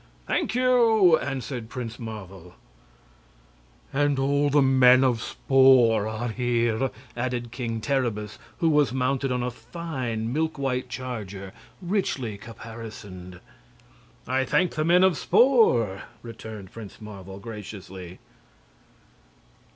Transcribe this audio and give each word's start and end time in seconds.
"Thank 0.25 0.55
you," 0.55 1.19
answered 1.19 1.69
Prince 1.69 1.99
Marvel. 1.99 2.55
"And 3.93 4.17
the 4.51 4.61
men 4.63 5.03
of 5.03 5.21
Spor 5.21 6.07
are 6.07 6.29
here!" 6.29 6.89
added 7.15 7.51
King 7.51 7.81
Terribus, 7.81 8.39
who 8.57 8.69
was 8.71 8.91
mounted 8.91 9.31
on 9.31 9.43
a 9.43 9.51
fine 9.51 10.33
milk 10.33 10.57
white 10.57 10.89
charger, 10.89 11.53
richly 11.83 12.35
caparisoned. 12.39 13.41
"I 14.25 14.43
thank 14.43 14.73
the 14.73 14.83
men 14.83 15.03
of 15.03 15.19
Spor," 15.19 16.01
returned 16.23 16.71
Prince 16.71 16.99
Marvel, 16.99 17.37
graciously. 17.37 18.17